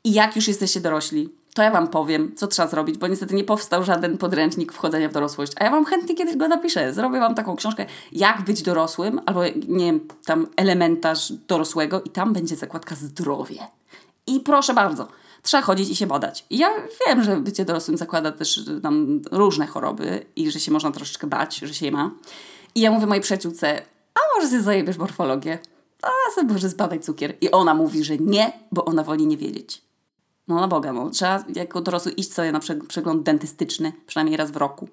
[0.03, 3.43] I jak już jesteście dorośli, to ja Wam powiem, co trzeba zrobić, bo niestety nie
[3.43, 5.51] powstał żaden podręcznik wchodzenia w dorosłość.
[5.55, 6.93] A ja Wam chętnie kiedyś go napiszę.
[6.93, 12.33] Zrobię Wam taką książkę, jak być dorosłym, albo nie wiem, tam elementarz dorosłego i tam
[12.33, 13.55] będzie zakładka zdrowie.
[14.27, 15.07] I proszę bardzo,
[15.41, 16.45] trzeba chodzić i się badać.
[16.49, 16.69] Ja
[17.07, 21.57] wiem, że bycie dorosłym zakłada też tam różne choroby i że się można troszeczkę bać,
[21.57, 22.11] że się je ma.
[22.75, 23.81] I ja mówię mojej przyjaciółce,
[24.13, 25.59] a może sobie zajebiesz morfologię?
[26.01, 27.35] A sobie może zbadaj cukier.
[27.41, 29.84] I ona mówi, że nie, bo ona woli nie wiedzieć.
[30.47, 31.09] No na Boga, no.
[31.09, 34.89] Trzeba jako dorosły iść sobie na przegląd dentystyczny, przynajmniej raz w roku.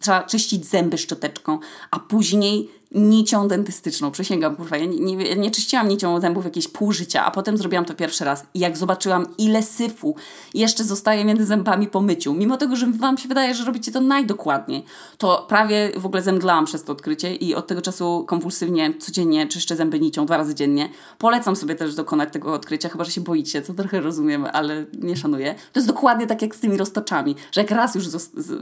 [0.00, 1.58] Trzeba czyścić zęby szczoteczką,
[1.90, 4.10] a później nicią dentystyczną.
[4.10, 7.84] Przysięgam, kurwa, ja nie, nie, nie czyściłam nicią zębów jakieś pół życia, a potem zrobiłam
[7.84, 8.46] to pierwszy raz.
[8.54, 10.16] I jak zobaczyłam, ile syfu
[10.54, 14.00] jeszcze zostaje między zębami po myciu, mimo tego, że wam się wydaje, że robicie to
[14.00, 14.84] najdokładniej,
[15.18, 19.76] to prawie w ogóle zemdlałam przez to odkrycie i od tego czasu kompulsywnie, codziennie czyszczę
[19.76, 20.88] zęby nicią dwa razy dziennie.
[21.18, 25.16] Polecam sobie też dokonać tego odkrycia, chyba, że się boicie, co trochę rozumiem, ale nie
[25.16, 25.54] szanuję.
[25.72, 28.04] To jest dokładnie tak jak z tymi roztoczami, że jak raz już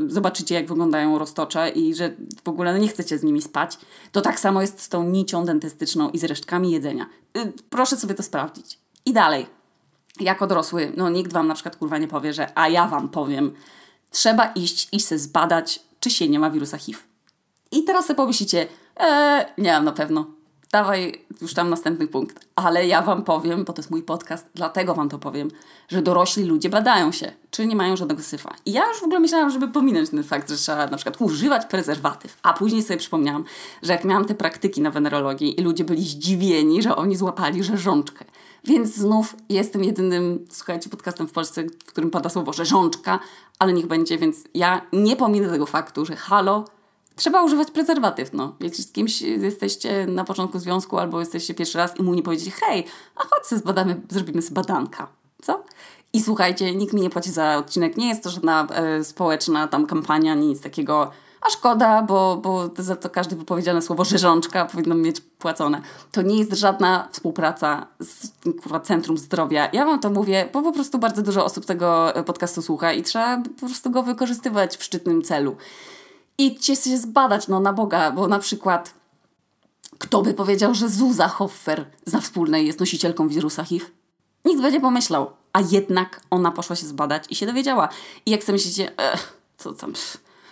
[0.07, 2.11] zobaczycie, jak wyglądają roztocze i że
[2.45, 3.79] w ogóle no nie chcecie z nimi spać,
[4.13, 7.07] to to tak samo jest z tą nicią dentystyczną i z resztkami jedzenia.
[7.37, 8.79] Y, proszę sobie to sprawdzić.
[9.07, 9.47] I dalej.
[10.21, 13.53] Jako dorosły, no nikt wam na przykład kurwa nie powie, że a ja wam powiem,
[14.11, 16.99] trzeba iść i się zbadać, czy się nie ma wirusa HIV.
[17.73, 20.27] I teraz sobie pomyślicie, eee, nie na pewno
[20.73, 22.47] dawaj już tam następny punkt.
[22.57, 25.51] Ale ja Wam powiem, bo to jest mój podcast, dlatego Wam to powiem,
[25.89, 28.55] że dorośli ludzie badają się, czy nie mają żadnego syfa.
[28.67, 31.67] I ja już w ogóle myślałam, żeby pominąć ten fakt, że trzeba na przykład używać
[31.67, 32.39] prezerwatyw.
[32.43, 33.45] A później sobie przypomniałam,
[33.83, 38.25] że jak miałam te praktyki na wenerologii i ludzie byli zdziwieni, że oni złapali rzeżączkę.
[38.65, 43.19] Więc znów jestem jedynym, słuchajcie, podcastem w Polsce, w którym pada słowo rzeżączka,
[43.59, 46.65] ale niech będzie, więc ja nie pominę tego faktu, że halo,
[47.21, 48.57] trzeba używać prezerwatyw, no.
[48.61, 52.55] Jeśli z kimś jesteście na początku związku albo jesteście pierwszy raz i mu nie powiedzieć,
[52.55, 52.85] hej,
[53.17, 55.09] a chodź sobie zbadamy, zrobimy sobie badanka,
[55.43, 55.65] co?
[56.13, 59.87] I słuchajcie, nikt mi nie płaci za odcinek, nie jest to żadna e, społeczna tam
[59.87, 65.21] kampania, nic takiego, a szkoda, bo, bo za to każde wypowiedziane słowo rzeżączka powinno mieć
[65.21, 65.83] płacone.
[66.13, 68.29] To nie jest żadna współpraca z
[68.63, 69.69] kurwa, Centrum Zdrowia.
[69.73, 73.43] Ja wam to mówię, bo po prostu bardzo dużo osób tego podcastu słucha i trzeba
[73.61, 75.57] po prostu go wykorzystywać w szczytnym celu
[76.47, 78.95] idźcie się zbadać, no na Boga, bo na przykład
[80.01, 83.87] kto by powiedział, że Zuza Hoffer za wspólnej jest nosicielką wirusa HIV?
[84.45, 87.89] Nikt będzie pomyślał, a jednak ona poszła się zbadać i się dowiedziała.
[88.27, 88.93] I jak sobie myślicie,
[89.59, 89.93] co tam,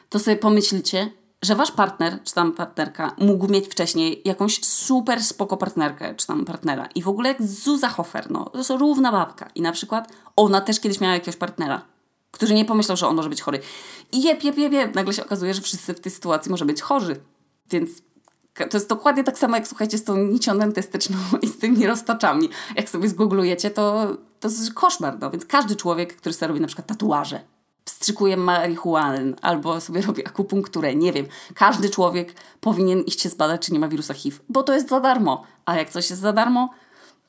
[0.09, 1.11] to sobie pomyślcie,
[1.42, 6.44] że wasz partner, czy tam partnerka, mógł mieć wcześniej jakąś super spoko partnerkę, czy tam
[6.44, 6.88] partnera.
[6.94, 9.48] I w ogóle jak Zuza Hofer, no, to jest równa babka.
[9.55, 11.83] I na przykład ona też kiedyś miała jakiegoś partnera
[12.31, 13.61] który nie pomyślał, że on może być chory.
[14.12, 14.95] I jep, jep, jep, jep.
[14.95, 17.21] Nagle się okazuje, że wszyscy w tej sytuacji może być chorzy.
[17.71, 17.91] Więc
[18.55, 22.49] to jest dokładnie tak samo, jak słuchajcie, z tą nicią dentystyczną i z tymi roztoczami.
[22.77, 25.19] Jak sobie zgooglujecie, to, to jest koszmar.
[25.21, 25.31] No.
[25.31, 27.41] Więc każdy człowiek, który sobie robi na przykład tatuaże,
[27.85, 31.27] wstrzykuje marihuanę albo sobie robi akupunkturę, nie wiem.
[31.55, 35.01] Każdy człowiek powinien iść się zbadać, czy nie ma wirusa HIV, bo to jest za
[35.01, 35.45] darmo.
[35.64, 36.71] A jak coś jest za darmo,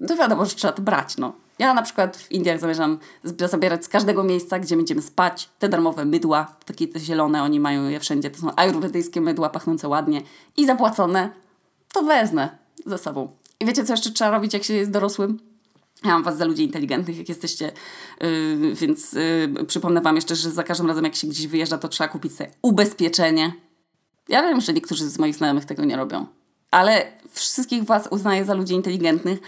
[0.07, 1.33] to wiadomo, że trzeba to brać, no.
[1.59, 6.05] Ja na przykład w Indiach zamierzam zabierać z każdego miejsca, gdzie będziemy spać, te darmowe
[6.05, 10.21] mydła, takie te zielone, oni mają je wszędzie, to są ajurwedyjskie mydła pachnące ładnie
[10.57, 11.29] i zapłacone,
[11.93, 12.49] to wezmę
[12.85, 13.31] ze sobą.
[13.59, 15.39] I wiecie, co jeszcze trzeba robić, jak się jest dorosłym?
[16.03, 17.71] Ja mam was za ludzi inteligentnych, jak jesteście,
[18.21, 21.87] yy, więc yy, przypomnę wam jeszcze, że za każdym razem, jak się gdzieś wyjeżdża, to
[21.87, 23.53] trzeba kupić sobie ubezpieczenie.
[24.29, 26.25] Ja wiem, że niektórzy z moich znajomych tego nie robią,
[26.71, 29.39] ale wszystkich was uznaję za ludzi inteligentnych,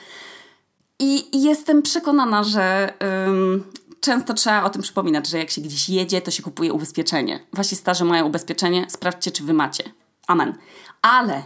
[1.02, 2.94] i, jestem przekonana, że
[3.28, 3.64] ym,
[4.00, 7.40] często trzeba o tym przypominać, że jak się gdzieś jedzie, to się kupuje ubezpieczenie.
[7.54, 9.84] Wasi starzy mają ubezpieczenie, sprawdźcie, czy wy macie.
[10.28, 10.54] Amen.
[11.02, 11.44] Ale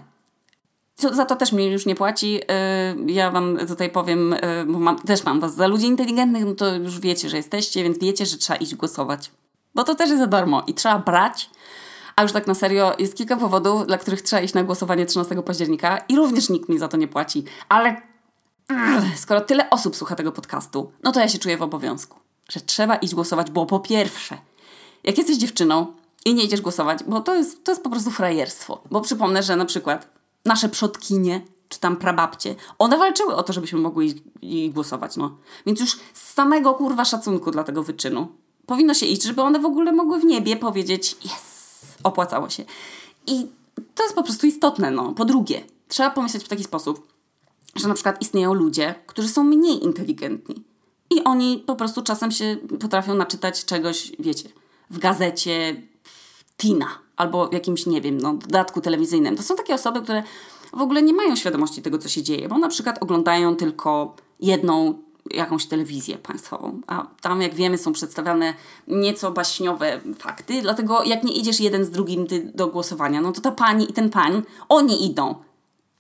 [0.96, 2.34] to, za to też mnie już nie płaci.
[2.34, 6.56] Yy, ja wam tutaj powiem, yy, bo mam, też mam was za ludzi inteligentnych, no
[6.56, 9.32] to już wiecie, że jesteście, więc wiecie, że trzeba iść głosować.
[9.76, 11.50] Bo to też jest za darmo i trzeba brać.
[12.16, 15.44] A już tak na serio, jest kilka powodów, dla których trzeba iść na głosowanie 13
[15.44, 17.44] października i również nikt mi za to nie płaci.
[17.70, 18.02] Ale
[19.18, 22.96] skoro tyle osób słucha tego podcastu, no to ja się czuję w obowiązku, że trzeba
[22.96, 24.38] iść głosować, bo po pierwsze,
[25.04, 25.94] jak jesteś dziewczyną
[26.26, 28.82] i nie idziesz głosować, bo to jest, to jest po prostu frajerstwo.
[28.92, 30.08] Bo przypomnę, że na przykład
[30.46, 35.38] nasze przodkinie, czy tam prababcie, one walczyły o to, żebyśmy mogły iść, iść głosować, no.
[35.66, 38.28] Więc już z samego kurwa szacunku dla tego wyczynu
[38.66, 42.66] powinno się iść, żeby one w ogóle mogły w niebie powiedzieć yes, opłacało się.
[43.28, 43.48] I
[43.96, 45.14] to jest po prostu istotne, no.
[45.14, 47.15] Po drugie, trzeba pomyśleć w taki sposób,
[47.76, 50.64] że na przykład istnieją ludzie, którzy są mniej inteligentni.
[51.10, 54.50] I oni po prostu czasem się potrafią naczytać czegoś, wiecie,
[54.90, 55.82] w gazecie
[56.58, 59.36] Tina albo w jakimś, nie wiem, no, dodatku telewizyjnym.
[59.36, 60.24] To są takie osoby, które
[60.74, 65.06] w ogóle nie mają świadomości tego, co się dzieje, bo na przykład oglądają tylko jedną
[65.32, 68.54] jakąś telewizję państwową, a tam, jak wiemy, są przedstawiane
[68.88, 73.52] nieco baśniowe fakty, dlatego jak nie idziesz jeden z drugim do głosowania, no to ta
[73.52, 75.36] pani i ten pan, oni idą.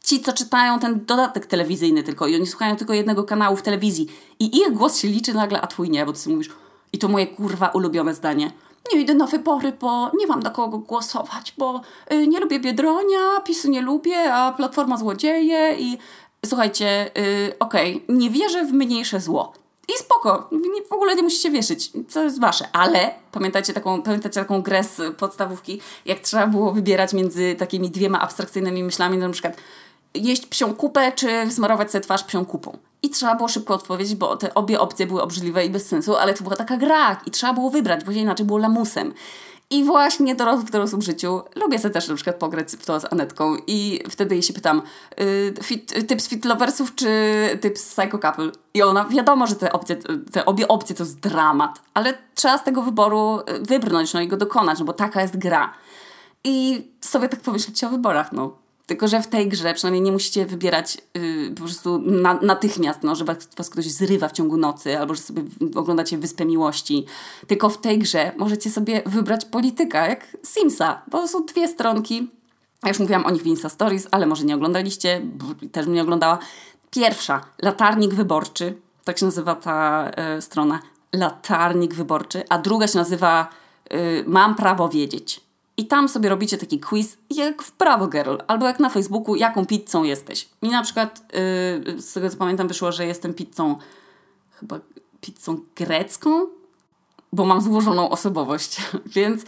[0.05, 4.07] Ci, co czytają ten dodatek telewizyjny tylko i oni słuchają tylko jednego kanału w telewizji
[4.39, 6.51] i ich głos się liczy nagle, a twój nie, bo ty sobie mówisz
[6.93, 8.51] i to moje kurwa ulubione zdanie
[8.93, 13.41] nie idę na wybory, bo nie mam na kogo głosować, bo y, nie lubię Biedronia,
[13.45, 15.97] PiSu nie lubię, a Platforma złodzieje i
[16.45, 19.53] słuchajcie, y, okej, okay, nie wierzę w mniejsze zło.
[19.87, 20.49] I spoko,
[20.89, 22.67] w ogóle nie musicie wierzyć, to jest wasze.
[22.73, 28.21] Ale pamiętacie taką, pamiętacie taką grę z podstawówki, jak trzeba było wybierać między takimi dwiema
[28.21, 29.57] abstrakcyjnymi myślami, na przykład
[30.15, 32.77] jeść psią kupę, czy wsmarować sobie twarz psią kupą.
[33.01, 36.33] I trzeba było szybko odpowiedzieć, bo te obie opcje były obrzydliwe i bez sensu, ale
[36.33, 39.13] to była taka gra i trzeba było wybrać, bo inaczej było lamusem.
[39.69, 43.13] I właśnie dorosł w dorosłym życiu lubię sobie też na przykład pograć w to z
[43.13, 44.81] Anetką i wtedy jej się pytam
[45.17, 47.09] yy, fit, typ z Fit Loversów czy
[47.61, 48.51] typ z Psycho Couple?
[48.73, 49.95] I ona, wiadomo, że te, opcje,
[50.31, 54.27] te obie opcje to jest dramat, ale trzeba z tego wyboru y, wybrnąć no i
[54.27, 55.73] go dokonać, no bo taka jest gra.
[56.43, 60.45] I sobie tak pomyśleć o wyborach, no tylko, że w tej grze przynajmniej nie musicie
[60.45, 65.15] wybierać yy, po prostu na, natychmiast, no, że was, ktoś zrywa w ciągu nocy, albo
[65.15, 65.43] że sobie
[65.75, 67.05] oglądacie Wyspę Miłości.
[67.47, 71.01] Tylko w tej grze możecie sobie wybrać polityka, jak Simsa.
[71.11, 72.29] Bo są dwie stronki.
[72.83, 75.21] Ja już mówiłam o nich w Insta Stories, ale może nie oglądaliście,
[75.71, 76.39] też mnie oglądała.
[76.91, 80.79] Pierwsza, latarnik wyborczy, tak się nazywa ta y, strona.
[81.13, 83.47] Latarnik wyborczy, a druga się nazywa
[83.93, 85.44] y, Mam prawo wiedzieć.
[85.77, 89.65] I tam sobie robicie taki quiz, jak w Prawo Girl, albo jak na Facebooku, jaką
[89.65, 90.49] pizzą jesteś.
[90.63, 91.33] Mi na przykład,
[91.85, 93.75] yy, z tego co pamiętam, wyszło, że jestem pizzą,
[94.51, 94.79] chyba
[95.21, 96.47] pizzą grecką,
[97.33, 98.81] bo mam złożoną osobowość.
[99.15, 99.43] Więc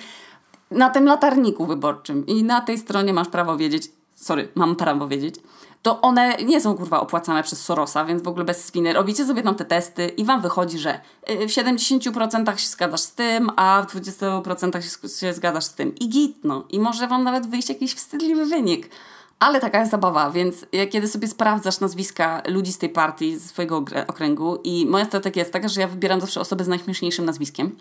[0.71, 5.35] na tym latarniku wyborczym i na tej stronie masz prawo wiedzieć, sorry, mam prawo wiedzieć,
[5.81, 8.93] to one nie są kurwa opłacane przez Sorosa, więc w ogóle bez spiny.
[8.93, 13.11] Robicie sobie tam te testy i wam wychodzi, że y, w 70% się zgadzasz z
[13.11, 15.95] tym, a w 20% się zgadzasz z tym.
[15.95, 16.63] I git, no.
[16.69, 18.89] I może wam nawet wyjść jakiś wstydliwy wynik.
[19.39, 23.85] Ale taka jest zabawa, więc kiedy sobie sprawdzasz nazwiska ludzi z tej partii, z swojego
[24.07, 27.75] okręgu i moja strategia jest taka, że ja wybieram zawsze osobę z najśmieszniejszym nazwiskiem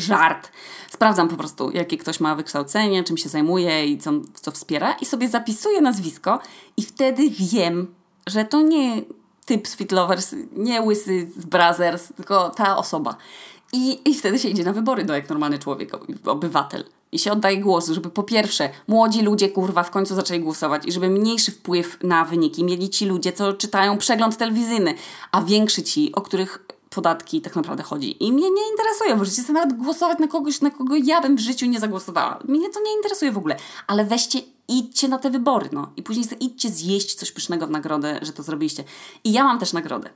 [0.00, 0.52] żart.
[0.90, 5.06] Sprawdzam po prostu, jakie ktoś ma wykształcenie, czym się zajmuje i co, co wspiera, i
[5.06, 6.38] sobie zapisuję nazwisko,
[6.76, 7.94] i wtedy wiem,
[8.26, 9.02] że to nie
[9.46, 13.16] typ z Fitlovers, nie łysy z Brothers, tylko ta osoba.
[13.72, 15.90] I, I wtedy się idzie na wybory, no jak normalny człowiek,
[16.26, 16.84] obywatel.
[17.12, 20.92] I się oddaje głos, żeby po pierwsze młodzi ludzie kurwa w końcu zaczęli głosować i
[20.92, 24.94] żeby mniejszy wpływ na wyniki mieli ci ludzie, co czytają przegląd telewizyjny,
[25.32, 28.24] a większy ci, o których podatki tak naprawdę chodzi.
[28.24, 29.16] I mnie nie interesuje.
[29.16, 32.38] Możecie sobie nawet głosować na kogoś, na kogo ja bym w życiu nie zagłosowała.
[32.48, 33.56] Mnie to nie interesuje w ogóle.
[33.86, 35.92] Ale weźcie, idźcie na te wybory, no.
[35.96, 38.84] I później idźcie zjeść coś pysznego w nagrodę, że to zrobiliście.
[39.24, 40.10] I ja mam też nagrodę.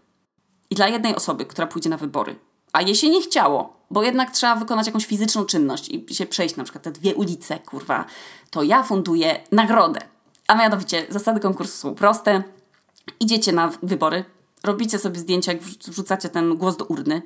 [0.70, 2.36] I dla jednej osoby, która pójdzie na wybory.
[2.72, 6.56] A jej się nie chciało, bo jednak trzeba wykonać jakąś fizyczną czynność i się przejść
[6.56, 8.04] na przykład te dwie ulice, kurwa,
[8.50, 10.00] to ja funduję nagrodę.
[10.48, 12.42] A mianowicie zasady konkursu są proste.
[13.20, 14.24] Idziecie na wybory,
[14.64, 17.22] robicie sobie zdjęcia, jak wrzucacie ten głos do urny.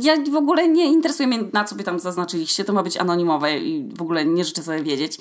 [0.00, 2.64] Ja w ogóle nie interesuje mnie, na co by tam zaznaczyliście.
[2.64, 5.18] To ma być anonimowe i w ogóle nie życzę sobie wiedzieć.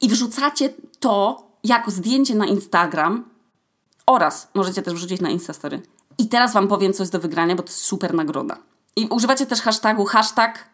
[0.00, 3.24] I wrzucacie to jako zdjęcie na Instagram
[4.06, 5.82] oraz możecie też wrzucić na Instastory.
[6.18, 8.56] I teraz Wam powiem, co jest do wygrania, bo to jest super nagroda.
[8.96, 10.71] I używacie też hashtagu hashtag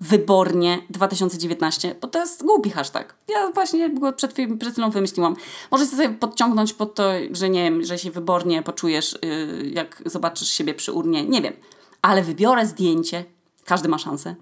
[0.00, 3.14] wybornie 2019, bo to jest głupi hashtag.
[3.28, 5.36] Ja właśnie go przed, przed chwilą wymyśliłam.
[5.70, 10.48] Możesz sobie podciągnąć pod to, że nie wiem, że się wybornie poczujesz, yy, jak zobaczysz
[10.48, 11.24] siebie przy urnie.
[11.24, 11.52] Nie wiem.
[12.02, 13.24] Ale wybiorę zdjęcie,
[13.64, 14.34] każdy ma szansę,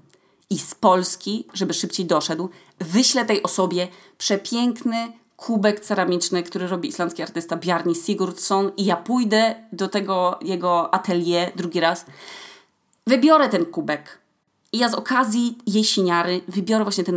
[0.50, 3.88] i z Polski, żeby szybciej doszedł, wyślę tej osobie
[4.18, 10.94] przepiękny kubek ceramiczny, który robi islandzki artysta Bjarni Sigurdsson i ja pójdę do tego jego
[10.94, 12.06] atelier drugi raz.
[13.06, 14.21] Wybiorę ten kubek
[14.72, 17.16] i ja z okazji jesieniary wybiorę właśnie ten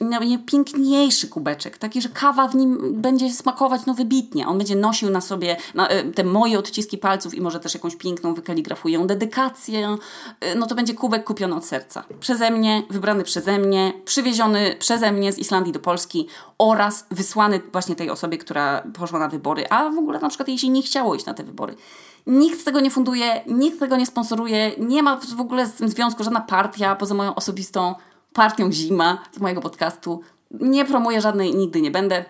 [0.00, 4.48] najpiękniejszy kubeczek, taki, że kawa w nim będzie smakować no wybitnie.
[4.48, 7.96] On będzie nosił na sobie na, e, te moje odciski palców i może też jakąś
[7.96, 9.96] piękną wykaligrafuję dedykację.
[10.40, 12.04] E, no to będzie kubek kupiony od serca.
[12.20, 16.26] Przeze mnie, wybrany przeze mnie, przywieziony przeze mnie z Islandii do Polski
[16.58, 20.58] oraz wysłany właśnie tej osobie, która poszła na wybory, a w ogóle na przykład jej
[20.58, 21.76] się nie chciało iść na te wybory.
[22.26, 26.24] Nikt tego nie funduje, nikt tego nie sponsoruje, nie ma w ogóle z tym związku
[26.24, 27.94] żadna partia poza moją osobistą
[28.32, 30.20] partią Zima z mojego podcastu.
[30.50, 32.24] Nie promuję żadnej, nigdy nie będę.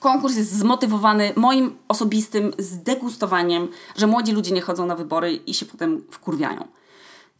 [0.00, 5.66] konkurs jest zmotywowany moim osobistym zdegustowaniem, że młodzi ludzie nie chodzą na wybory i się
[5.66, 6.68] potem wkurwiają.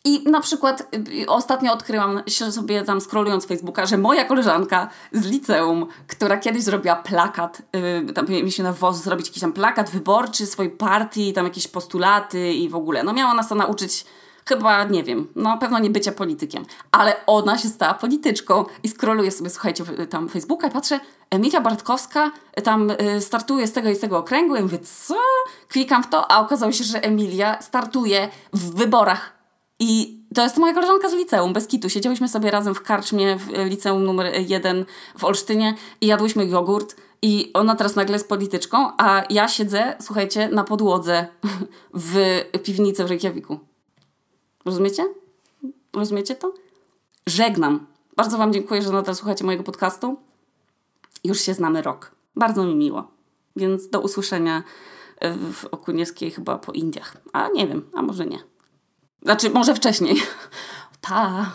[0.04, 5.26] I na przykład y, ostatnio odkryłam się sobie tam scrollując Facebooka, że moja koleżanka z
[5.26, 7.62] liceum, która kiedyś zrobiła plakat,
[8.06, 12.52] yy, tam mieliśmy na WOS zrobić jakiś tam plakat wyborczy swojej partii, tam jakieś postulaty
[12.52, 13.02] i w ogóle.
[13.02, 14.04] No miała nas to nauczyć
[14.48, 19.30] chyba, nie wiem, no pewno nie bycia politykiem, ale ona się stała polityczką i scrolluję
[19.30, 22.30] sobie, słuchajcie, tam Facebooka i patrzę, Emilia Bartkowska
[22.64, 24.56] tam y, startuje z tego i z tego okręgu.
[24.56, 25.14] Ja mówię, co?
[25.68, 29.41] Klikam w to, a okazało się, że Emilia startuje w wyborach
[29.82, 31.88] i to jest moja koleżanka z liceum, bez kitu.
[31.88, 34.84] Siedziałyśmy sobie razem w karczmie w liceum numer jeden
[35.18, 36.96] w Olsztynie i jadłyśmy jogurt.
[37.22, 41.26] I ona teraz nagle jest polityczką, a ja siedzę, słuchajcie, na podłodze
[41.94, 42.16] w
[42.64, 43.58] piwnicy w Reykjaviku.
[44.64, 45.04] Rozumiecie?
[45.92, 46.54] Rozumiecie to?
[47.26, 47.86] Żegnam.
[48.16, 50.16] Bardzo Wam dziękuję, że nadal słuchacie mojego podcastu.
[51.24, 52.12] Już się znamy rok.
[52.36, 53.10] Bardzo mi miło.
[53.56, 54.62] Więc do usłyszenia
[55.52, 57.16] w Okuniewskiej chyba po Indiach.
[57.32, 58.51] A nie wiem, a może nie.
[59.22, 60.22] Znaczy, może wcześniej.
[61.00, 61.52] Ta.